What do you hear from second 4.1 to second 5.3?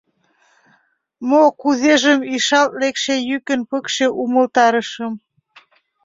умылтарышым.